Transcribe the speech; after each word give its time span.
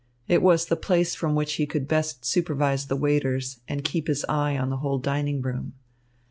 It 0.27 0.41
was 0.41 0.65
the 0.65 0.75
place 0.75 1.13
from 1.13 1.35
which 1.35 1.53
he 1.57 1.67
could 1.67 1.87
best 1.87 2.25
supervise 2.25 2.87
the 2.87 2.95
waiters 2.95 3.59
and 3.67 3.83
keep 3.83 4.07
his 4.07 4.25
eye 4.27 4.57
on 4.57 4.71
the 4.71 4.77
whole 4.77 4.97
dining 4.97 5.43
room. 5.43 5.73